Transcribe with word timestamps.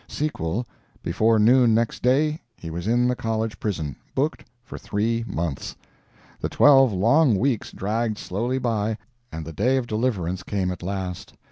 Sequel: 0.07 0.65
before 1.03 1.37
noon, 1.37 1.75
next 1.75 2.01
day, 2.01 2.41
he 2.57 2.71
was 2.71 2.87
in 2.87 3.07
the 3.07 3.15
college 3.15 3.59
prison 3.59 3.95
booked 4.15 4.43
for 4.63 4.79
three 4.79 5.23
months. 5.27 5.75
The 6.39 6.49
twelve 6.49 6.91
long 6.91 7.35
weeks 7.37 7.71
dragged 7.71 8.17
slowly 8.17 8.57
by, 8.57 8.97
and 9.31 9.45
the 9.45 9.53
day 9.53 9.77
of 9.77 9.85
deliverance 9.85 10.41
came 10.41 10.71
at 10.71 10.81
last. 10.81 11.35